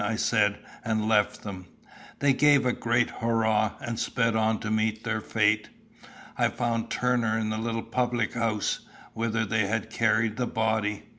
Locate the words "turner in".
6.89-7.51